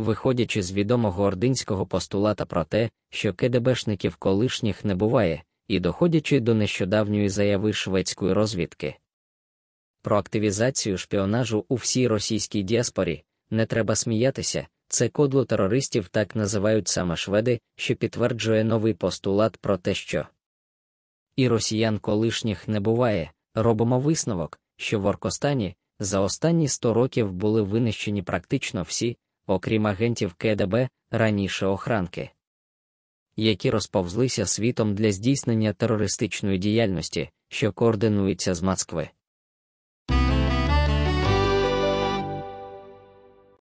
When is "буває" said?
4.94-5.42, 22.80-23.32